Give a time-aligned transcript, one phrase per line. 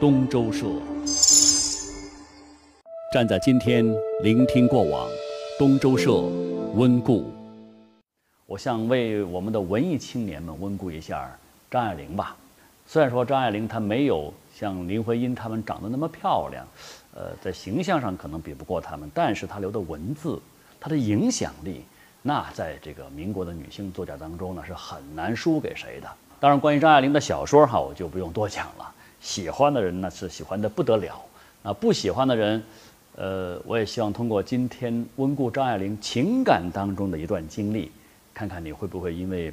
[0.00, 0.64] 东周社。
[3.12, 3.84] 站在今天，
[4.22, 5.08] 聆听过往，
[5.58, 6.12] 东周社
[6.76, 7.24] 温故。
[8.46, 11.36] 我想为我们的文艺青年们温故一下
[11.68, 12.36] 张爱玲吧。
[12.86, 16.64] 虽然说张爱玲她没有像林徽因她们长得那么漂亮，
[17.16, 20.40] 呃，在形象上可能比不过她们，但是她留的文字，
[20.78, 21.82] 她的影响力，
[22.22, 26.08] 那在这个民国的女性作家当中呢，是很难输给谁的。
[26.38, 28.94] 当然，关于张爱玲的小说哈，我就不用多讲了。
[29.20, 31.20] 喜欢的人呢是喜欢的不得了，
[31.62, 32.62] 啊，不喜欢的人。
[33.16, 37.90] 呃，我也希望通过今天温故张爱玲情感当中的一段经历，
[38.32, 39.52] 看看你会不会因为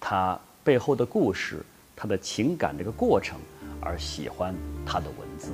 [0.00, 1.64] 她背后的故事、
[1.96, 3.40] 她的情感这个过程
[3.80, 4.54] 而喜欢
[4.86, 5.50] 她的文字。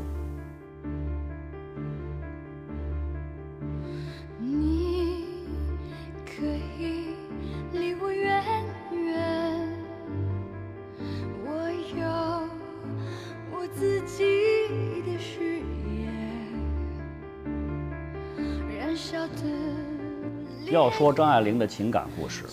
[20.70, 22.44] 要说张爱玲的情感故事，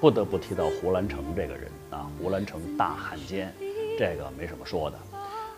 [0.00, 2.08] 不得不提到胡兰成这个人啊。
[2.16, 3.52] 胡兰成大汉奸，
[3.98, 4.98] 这个没什么说的。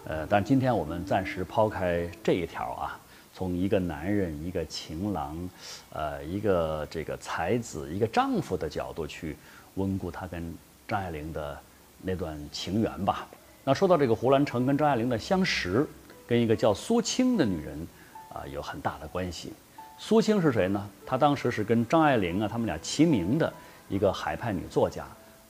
[0.07, 2.99] 呃，但今天我们暂时抛开这一条啊，
[3.35, 5.37] 从一个男人、一个情郎，
[5.93, 9.37] 呃，一个这个才子、一个丈夫的角度去
[9.75, 10.55] 温故他跟
[10.87, 11.59] 张爱玲的
[12.01, 13.29] 那段情缘吧。
[13.65, 15.87] 那说到这个胡兰成跟张爱玲的相识，
[16.27, 17.87] 跟一个叫苏青的女人
[18.33, 19.53] 啊有很大的关系。
[20.01, 20.89] 苏青是谁呢？
[21.05, 23.53] 她当时是跟张爱玲啊，他们俩齐名的
[23.89, 25.05] 一个海派女作家，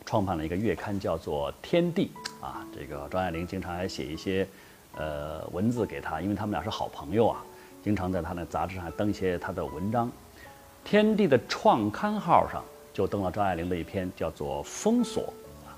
[0.06, 2.10] 创办了一个月刊，叫做《天地》
[2.44, 2.66] 啊。
[2.74, 4.48] 这个张爱玲经常还写一些，
[4.96, 7.44] 呃，文字给她，因为他们俩是好朋友啊，
[7.84, 10.06] 经常在她那杂志上登一些她的文章。
[10.82, 15.22] 《天地》的创刊号上就登了张爱玲的一篇，叫做《封锁》
[15.68, 15.76] 啊。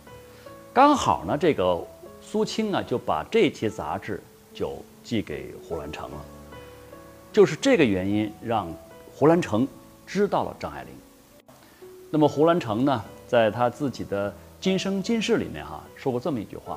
[0.72, 1.84] 刚好呢，这个
[2.22, 4.22] 苏青啊，就把这期杂志
[4.55, 6.16] 就寄给胡兰成了。
[7.33, 8.69] 就是这个原因让
[9.14, 9.67] 胡兰成
[10.07, 10.91] 知道了张爱玲。
[12.11, 14.30] 那么胡兰成呢，在他自己的
[14.61, 16.77] 《今生今世》里面哈说过这么一句话，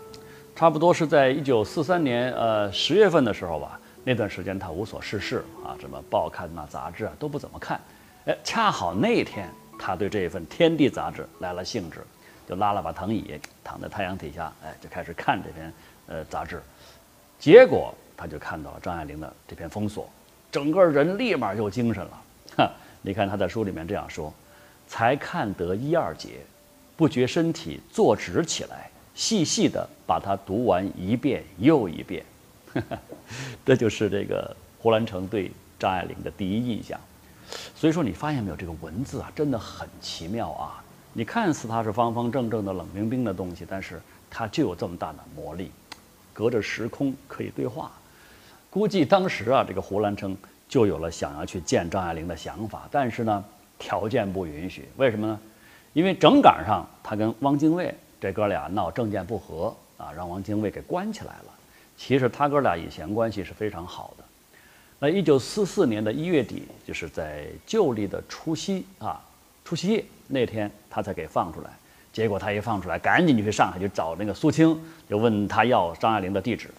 [0.55, 7.81] 差不多是在一九四三年呃十月份的时候吧，那段时间他无所事事啊，什么报刊呐、杂志啊都不怎么看。
[8.25, 9.49] 哎，恰好那天
[9.79, 12.01] 他对这一份《天地》杂志来了兴致，
[12.47, 15.73] 就拉了把藤椅，躺在太阳底下，哎，就开始看这篇
[16.05, 16.61] 呃杂志。
[17.39, 20.07] 结果他就看到了张爱玲的这篇封锁。
[20.53, 22.21] 整个人立马就精神了，
[22.57, 22.71] 哈！
[23.01, 24.31] 你看他在书里面这样说
[24.87, 26.41] ：“才看得一二节，
[26.95, 32.23] 不觉身体坐直起来，细细的把它读完一遍又一遍。
[33.65, 36.99] ”这就是这个胡兰成对张爱玲的第一印象。
[37.75, 40.83] 所以说，你发现没有，这个文字啊，真的很奇妙啊！
[41.13, 43.99] 你看似它是方方正正的、冷冰冰的东西，但是
[44.29, 45.71] 它就有这么大的魔力，
[46.31, 47.91] 隔着时空可以对话。
[48.73, 50.35] 估计当时啊，这个胡兰成
[50.67, 53.45] 就有了想要去见张爱玲的想法，但是呢，
[53.77, 54.89] 条件不允许。
[54.97, 55.39] 为什么呢？
[55.93, 61.53] 因为整赶上他跟汪精卫这哥俩闹政见不和啊，让汪精卫给关起来了。
[61.95, 64.23] 其实他哥俩以前关系是非常好的。
[64.97, 69.21] 那一九四四年的一月底，就是在旧历的除夕啊，
[69.63, 71.69] 除夕夜那天，他才给放出来。
[72.11, 74.75] 结果他一放出来，赶紧就去上海去找那个苏青，
[75.07, 76.71] 就问他要张爱玲的地址。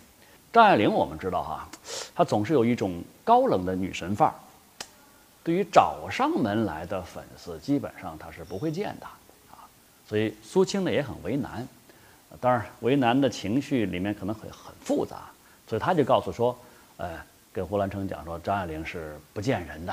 [0.54, 1.69] 张爱玲，我们知道哈，
[2.15, 4.34] 她总是有一种高冷的女神范儿。
[5.42, 9.06] 对于找上门来的粉丝，基本上她是不会见的
[9.50, 9.66] 啊。
[10.06, 11.66] 所以苏青呢也很为难，
[12.41, 15.22] 当然为难的情绪里面可能很很复杂，
[15.66, 16.56] 所以他就告诉说，
[16.98, 17.10] 呃，
[17.53, 19.92] 跟胡兰成讲说张爱玲是不见人的，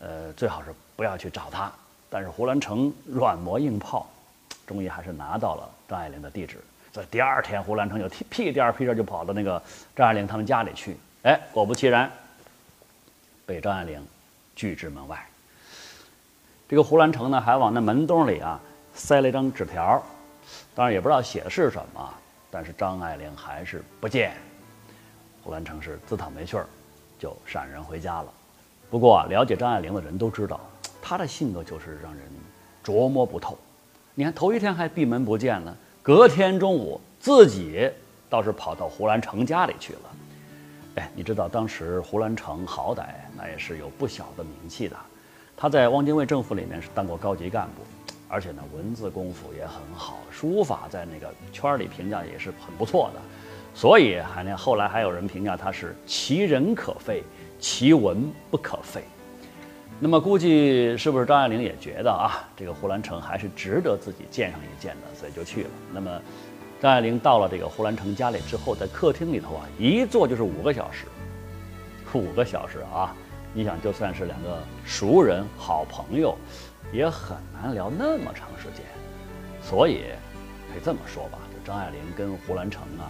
[0.00, 1.70] 呃，最好是不要去找她。
[2.10, 4.08] 但是胡兰成软磨硬泡，
[4.66, 6.58] 终于还是拿到了张爱玲的地址。
[6.94, 9.60] 在第二天，胡兰成就屁颠儿屁颠儿就跑到那个
[9.96, 10.96] 张爱玲他们家里去。
[11.24, 12.08] 哎，果不其然，
[13.44, 14.00] 被张爱玲
[14.54, 15.18] 拒之门外。
[16.68, 18.60] 这个胡兰成呢，还往那门洞里啊
[18.94, 20.00] 塞了一张纸条，
[20.72, 22.14] 当然也不知道写的是什么。
[22.48, 24.32] 但是张爱玲还是不见。
[25.42, 26.66] 胡兰成是自讨没趣儿，
[27.18, 28.32] 就闪人回家了。
[28.88, 30.60] 不过，了解张爱玲的人都知道，
[31.02, 32.22] 她的性格就是让人
[32.84, 33.58] 琢磨不透。
[34.14, 35.76] 你看头一天还闭门不见了。
[36.04, 37.90] 隔天中午，自己
[38.28, 40.00] 倒是跑到胡兰成家里去了。
[40.96, 44.94] 哎，你知道当时胡兰成好歹那也是有不小的名气的，
[45.56, 47.80] 他在汪精卫政府里面是当过高级干部，
[48.28, 53.20] 而且呢文字功夫也很好，书法在那个圈里评价也是很不错的，
[53.74, 57.22] 所以还那后来还有人评价他是其人可废，
[57.58, 59.02] 其文不可废。
[60.00, 65.70] 那么估计是不是张爱玲也觉得啊，这个胡兰成还是值得自己见上一见的，所以就去了。
[65.92, 66.20] 那么，
[66.80, 71.06] 张爱玲到了这个胡兰成家里之后，在客厅里头啊，一坐就是五个小时，
[72.12, 73.14] 五个小时啊！
[73.54, 76.36] 你想，就算是两个熟人、好朋友，
[76.92, 78.84] 也很难聊那么长时间。
[79.62, 80.00] 所以，
[80.72, 83.08] 可以这么说吧，就张爱玲跟胡兰成啊，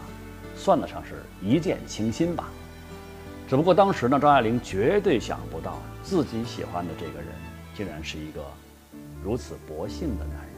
[0.54, 2.50] 算得上是一见倾心吧。
[3.48, 7.28] 只不过当时呢，张爱玲绝对想不到自己喜欢的这个人，
[7.76, 8.42] 竟然是一个
[9.22, 10.53] 如此薄幸的男人。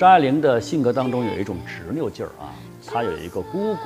[0.00, 2.54] 张爱玲的性格当中有一种执拗劲儿啊，
[2.86, 3.80] 她有一个姑姑，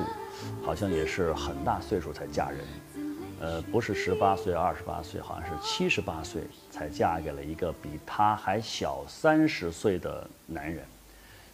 [0.65, 2.59] 好像也是很大岁数才嫁人，
[3.41, 10.85] 呃，不是十八岁、二十八岁，好像是七十八岁才嫁给了一个比她还小三十岁的男人，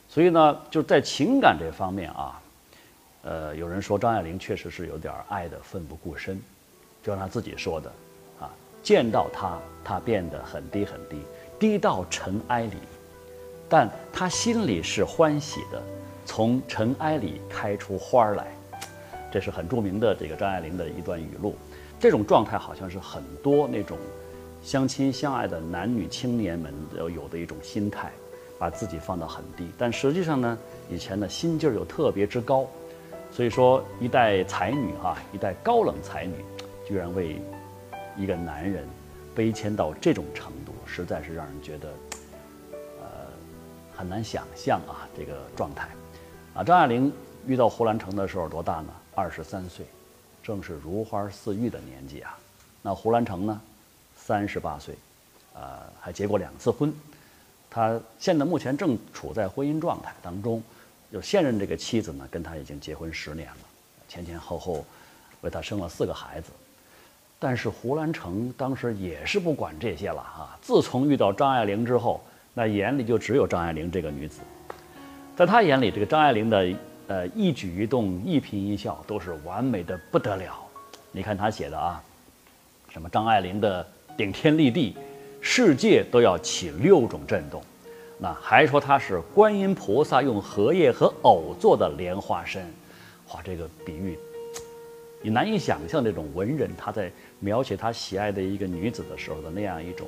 [0.08, 2.40] 所以呢，就在情感这方面啊，
[3.24, 6.40] 呃，有人说张爱玲确实是有点爱的奋不顾身，
[7.02, 7.92] 就像她自己说的，
[8.40, 8.48] 啊，
[8.84, 11.18] 见到他，他变得很低很低，
[11.58, 12.78] 低到尘埃里。
[13.72, 15.82] 但他心里是欢喜的，
[16.26, 18.48] 从尘埃里开出花来，
[19.32, 21.56] 这是很著名的这个张爱玲的一段语录。
[21.98, 23.98] 这种状态好像是很多那种
[24.62, 28.12] 相亲相爱的男女青年们要有的一种心态，
[28.60, 29.66] 把自己放到很低。
[29.78, 30.58] 但实际上呢，
[30.90, 32.68] 以前的心劲儿又特别之高，
[33.32, 36.34] 所以说一代才女哈，一代高冷才女，
[36.86, 37.42] 居然为
[38.18, 38.86] 一个男人
[39.34, 41.88] 悲谦到这种程度，实在是让人觉得。
[44.02, 45.88] 很难想象啊，这个状态，
[46.56, 47.14] 啊，张爱玲
[47.46, 48.88] 遇到胡兰成的时候多大呢？
[49.14, 49.86] 二十三岁，
[50.42, 52.36] 正是如花似玉的年纪啊。
[52.82, 53.62] 那胡兰成呢，
[54.18, 54.96] 三十八岁，
[55.54, 56.92] 呃，还结过两次婚。
[57.70, 60.64] 他现在目前正处在婚姻状态当中，
[61.12, 63.58] 有现任这个妻子呢，跟他已经结婚十年了，
[64.10, 64.84] 前前后后
[65.42, 66.50] 为他生了四个孩子。
[67.38, 70.58] 但是胡兰成当时也是不管这些了啊。
[70.60, 72.20] 自从遇到张爱玲之后。
[72.54, 74.42] 那眼里就只有张爱玲这个女子，
[75.38, 76.68] 在他眼里，这个张爱玲的
[77.08, 80.54] 呃一举一动、一颦一笑都是完美的不得了。
[81.14, 82.04] 你看他写的啊，
[82.90, 83.88] 什么张爱玲的
[84.18, 84.98] 顶天立地，
[85.40, 87.64] 世界都要起六种震动。
[88.18, 92.64] 那还说她是观音菩萨用荷叶和藕做的莲花身，
[93.34, 94.20] 哇，这个比喻，
[95.22, 97.10] 你难以想象这种文人他在
[97.40, 100.06] 描写他喜爱的一个女子的时候的那样一种。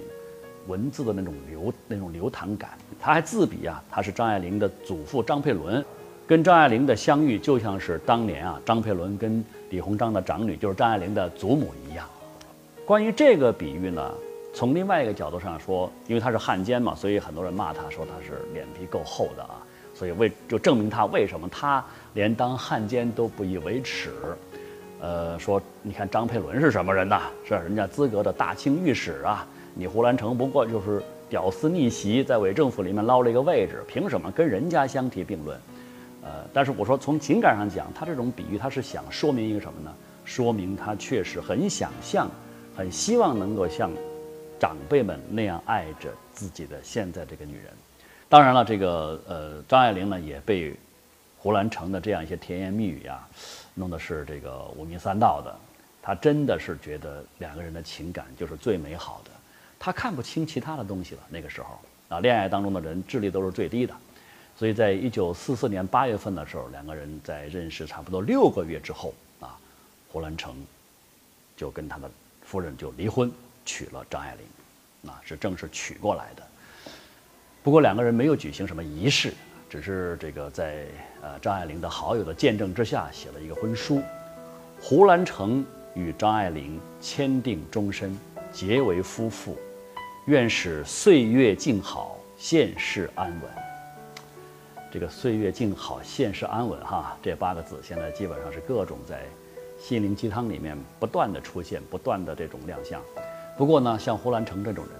[0.68, 5.83] 文字的那种流那种流淌感，他还自比啊，他是张爱玲的祖父张佩伦，
[6.25, 12.07] 跟张爱玲的相遇就像是当年啊张佩伦跟李鸿章的长女就是张爱玲的祖母一样。
[12.86, 14.12] 关于这个比喻呢，
[14.54, 19.62] 从另外一个角度上说，因为他是汉奸嘛，所以很多人骂他说他是脸皮够厚的啊，
[19.94, 21.83] 所以为就证明他为什么他
[22.13, 24.12] 连当汉奸都不以为耻。
[25.01, 27.24] 呃，说你看张佩伦是什么人呐？
[27.45, 29.45] 是人家资格的大清御史啊。
[29.75, 35.60] 你胡兰成不过就是屌丝逆袭，在伪政府里面捞了一个位置，凭什么跟人家相提并论？
[36.22, 39.94] 呃，但是我说从情感上讲，他这种比喻他是想说明一个什么呢？
[40.24, 42.30] 说明他确实很想象，
[42.78, 43.92] 很希望能够像
[44.60, 47.66] 长辈们那样爱着自己的现在这个女人。
[48.30, 50.74] 当然了，这个呃张爱玲呢也被
[51.38, 53.27] 胡兰成的这样一些甜言蜜语啊，
[53.74, 55.53] 弄得是这个五迷三道的。
[56.01, 59.32] 她真的是觉得两个人的情感就是最美好的。
[59.86, 61.22] 他看不清其他的东西了。
[61.28, 63.94] 那个时候啊，恋爱当中的人智力都是最低的，
[64.58, 69.60] 所以在一九四四年八月份的时候，两个人在认识差不多六个月之后啊，
[70.10, 70.56] 胡兰成
[71.58, 72.10] 就跟他的
[72.46, 73.30] 夫人就离婚，
[73.66, 76.44] 娶了张爱玲，啊，是正式娶过来的。
[77.62, 79.34] 不过两个人没有举行什么仪式，
[79.70, 80.86] 只是这个在
[81.22, 84.02] 呃张爱玲的好友的见证之下写了一个婚书，
[84.80, 88.18] 胡兰成与张爱玲签订终身，
[88.54, 89.58] 结为夫妇。
[90.25, 93.42] 愿使岁月静好，现世安稳。
[94.89, 99.25] 这个岁月静好，现世安稳，哈，这八个字现在基本上是各种在
[99.77, 103.01] 心灵鸡汤里面不断的出现，不断的这种亮相。
[103.58, 104.94] 不过呢，像胡兰成这种人，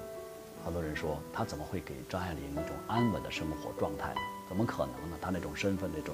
[0.62, 4.20] 好多人说他怎么会给张爱玲一种安稳的生活状态呢？
[4.50, 5.18] 怎么可能呢？
[5.22, 6.14] 他那种身份，那种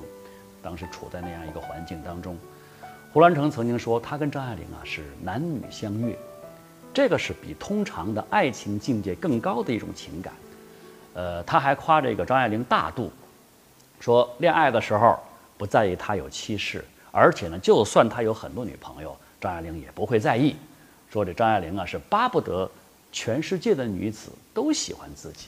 [0.62, 2.38] 当时处在那样一个环境当中，
[3.12, 6.16] 胡兰成曾经说，他跟张爱玲啊是男女相悦。
[6.94, 10.34] 这个是比通常的爱情境界更高的一种情感，
[11.14, 13.12] 呃，他还夸这个张爱玲大度，
[14.00, 15.18] 说恋爱的时候
[15.58, 20.56] 不在意他有妻室，而且呢，就算他有很多女朋友，张爱玲也不会在意，
[21.12, 22.70] 说这张爱玲啊是巴不得
[23.12, 25.48] 全世界的女子都喜欢自己。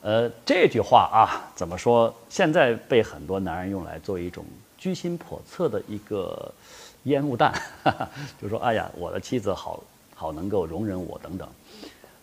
[0.00, 2.12] 呃，这句话啊，怎么说？
[2.28, 4.44] 现在被很多男人用来做一种
[4.76, 6.52] 居心叵测的一个
[7.04, 7.54] 烟雾弹，
[8.42, 9.80] 就说：“哎呀，我的妻子好
[10.22, 11.48] 好能够容忍我等等。”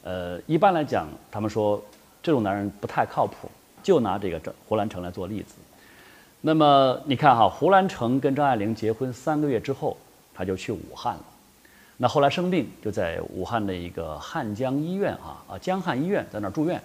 [0.03, 1.83] 呃，一般来讲，他们说
[2.23, 3.51] 这种男人不太靠谱。
[3.81, 5.55] 就拿这个胡兰成来做例子。
[6.41, 9.95] 那么你看哈，胡兰成跟张爱玲结婚三个月之后，
[10.33, 11.23] 他就去武汉了。
[11.95, 16.81] 那后来生病，就在武汉的一个汉江医院啊啊江汉医院在那儿住院。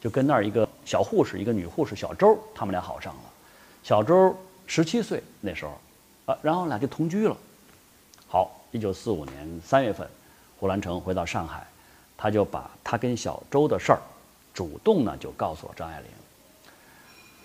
[0.00, 3.20] 就跟那儿一个小护士，一个女护士小周，他们俩好上了。
[3.82, 4.34] 小周
[4.66, 5.72] 十七岁那时候，
[6.32, 7.36] 啊，然后俩就同居了。
[8.28, 10.06] 好，一九四五年三月份，
[10.58, 11.66] 胡兰成回到上海，
[12.16, 14.00] 他就把他跟小周的事儿，
[14.54, 16.08] 主动呢就告诉了张爱玲。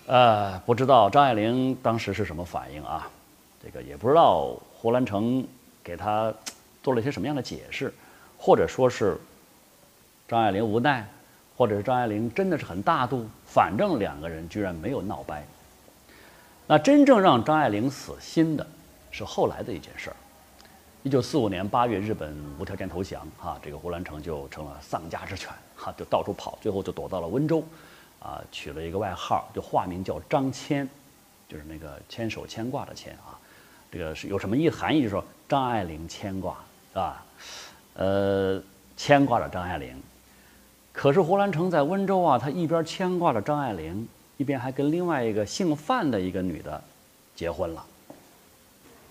[0.06, 3.08] 呃，不知道张爱玲当时是什么反应啊？
[3.62, 5.46] 这个也不知道胡兰成
[5.82, 6.32] 给他
[6.82, 7.92] 做了些什么样的解释，
[8.38, 9.16] 或者说是
[10.26, 11.06] 张爱玲无奈。
[11.54, 15.46] 或者是张爱玲真的是很大度，反正两个人居然没有闹掰。
[16.66, 18.66] 那真正让张爱玲死心的，
[19.12, 20.16] 是后来的一件事儿。
[21.04, 27.64] 一九四五年八月，日本无条件投降，哈，这个胡兰成就成了丧家之犬，哈，就到处跑，最后就躲到了温州，
[28.20, 30.88] 啊，取了一个外号，就化名叫张牵，
[31.48, 33.34] 就是那个牵手牵挂的牵啊，
[33.90, 34.98] 这个是有什么意含义？
[35.00, 36.56] 就是说张爱玲牵挂，
[36.92, 37.24] 是吧？
[37.94, 38.62] 呃，
[38.96, 40.00] 牵挂着张爱玲。
[40.92, 44.06] 可是胡兰成在温州啊，他一边牵挂着张爱玲，
[44.36, 46.80] 一边还跟另外一个姓范的一个女的
[47.34, 47.84] 结婚了。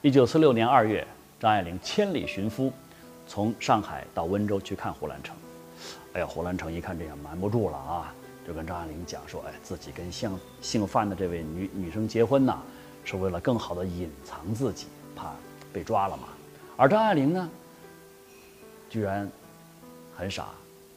[0.01, 1.05] 一九四六年二月，
[1.41, 2.71] 张爱玲千里寻夫，
[3.25, 5.35] 从上海到温州去看胡兰成。
[6.13, 8.13] 哎呀，胡兰成一看这样瞒不住了啊，
[8.45, 12.59] 就跟张爱玲讲说：“哎，自己跟姓姓范的这位女女生结婚呐，
[13.03, 15.33] 是为了更好的隐藏自己，怕
[15.73, 16.27] 被抓了嘛。”
[16.77, 17.49] 而张爱玲呢，
[18.87, 19.27] 居然
[20.15, 20.49] 很傻。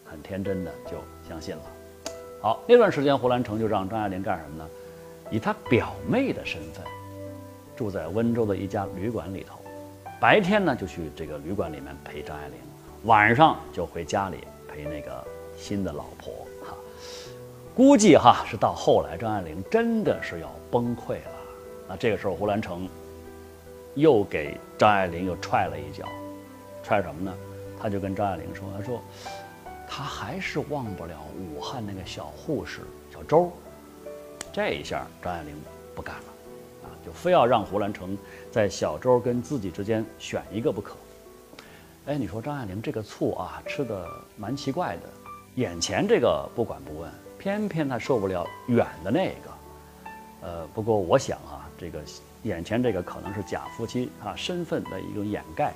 [0.05, 1.63] 很天真的就相信了。
[2.43, 4.69] 好，那段时间胡兰成就让张爱玲干什么呢？
[5.31, 6.85] 以他表妹的身份，
[7.75, 9.59] 住在温州的一家旅馆里头。
[10.25, 12.57] 白天呢就去这个旅馆里面陪张爱玲，
[13.03, 15.23] 晚上就回家里陪那个
[15.55, 16.33] 新的老婆。
[16.65, 16.75] 哈，
[17.75, 21.31] 估计哈是到后来张爱玲真的是要崩溃了。
[21.87, 22.89] 那这个时候胡兰成
[23.97, 26.09] 又给张爱玲又踹了一脚，
[26.83, 27.37] 踹什么呢？
[27.79, 29.03] 他就跟张爱玲说：“他说。”
[29.87, 32.81] 他还是忘不了武汉那个小护士
[33.13, 33.53] 小周，
[34.55, 35.55] 这一下张爱玲
[35.95, 36.34] 不干了，
[36.85, 38.17] 啊，就非要让胡兰成
[38.51, 40.95] 在小周跟自己之间选一个不可。
[42.07, 45.03] 哎，你说张爱玲这个醋啊，吃的蛮奇怪的，
[45.57, 50.47] 眼前这个不管不问，偏偏她受不了远的那个。
[50.47, 52.01] 呃，不过我想啊，这个
[52.43, 55.73] 眼前这个可能是假夫妻啊身份的一种掩盖。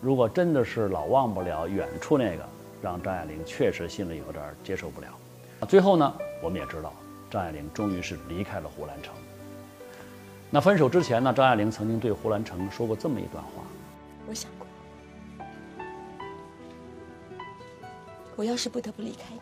[0.00, 2.44] 如果真的是老忘不了远处那个。
[2.80, 5.08] 让张爱玲确实心里有点接受不了。
[5.66, 6.92] 最后呢，我们也知道，
[7.28, 9.12] 张爱玲终于是离开了胡兰成。
[10.50, 13.62] 那分手之前呢，张爱玲曾经对胡兰成说过这么一段话
[14.26, 14.66] ：“我想过，
[18.34, 19.40] 我要是不得不离开你，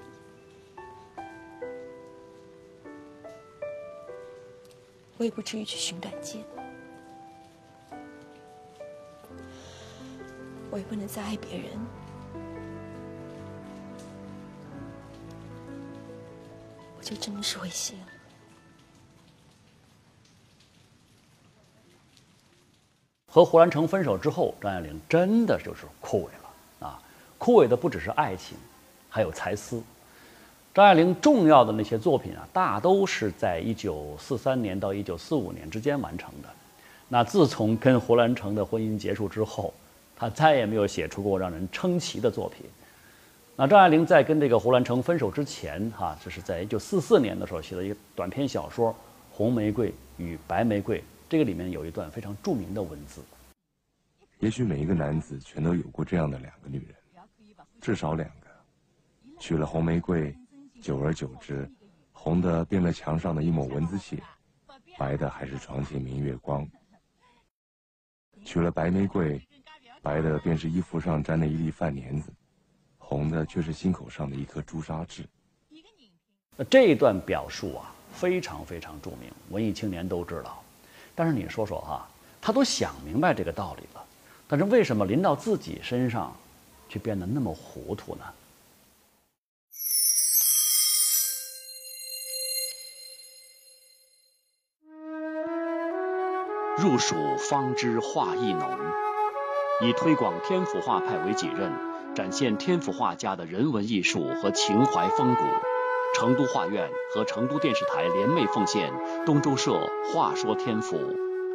[5.16, 6.42] 我也不至于去寻短见，
[10.70, 11.70] 我也不能再爱别人。”
[16.98, 18.15] 我就真的是会谢了。
[23.36, 26.98] 和胡兰成分手之后，张爱玲真的就是枯萎了啊！
[27.36, 28.56] 枯萎的不只是爱情，
[29.10, 29.82] 还有才思。
[30.72, 36.48] 张爱玲重要的那些作品啊，大都是在一九四三年到一九四五年之间完成的。
[37.08, 39.74] 那自从跟胡兰成的婚姻结束之后，
[40.16, 42.64] 她再也没有写出过让人称奇的作品。
[43.54, 48.90] 那张爱玲在跟这个胡兰成分手之前，哈，就是在一九四四年的时候写了一个短篇小说
[49.30, 53.22] 《红玫瑰与白玫瑰》，这个里面有一段非常著名的文字。
[54.38, 56.94] 也许每一个男子全都有过这样的两个女人，
[57.80, 58.46] 至少两个。
[59.38, 60.34] 娶了红玫瑰，
[60.80, 61.68] 久而久之，
[62.12, 64.22] 红的变了墙上的一抹蚊子血，
[64.98, 66.68] 白的还是床前明月光。
[68.44, 69.40] 娶了白玫瑰，
[70.02, 72.32] 白的便是衣服上沾的一粒饭粘子。
[72.98, 75.24] 红的却是心口上的一颗朱砂痣。
[76.56, 80.62] 那这一段表述啊，非常非常著名，文艺青年都知道。
[81.16, 82.06] 但是你说说哈，
[82.42, 84.04] 他都想明白这个道理了，
[84.46, 86.36] 但是为什么临到自己身上，
[86.90, 88.24] 却变得那么糊涂呢？
[96.76, 98.78] 入蜀方知画意浓，
[99.82, 101.72] 以推广天府画派为己任。
[102.14, 105.42] 展现天府画家的人文艺术和情怀风骨，
[106.16, 108.90] 成都画院和成都电视台联袂奉献，
[109.26, 109.72] 东周社
[110.14, 110.96] 《话说天府》，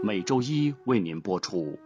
[0.04, 1.80] 每周一为您播出。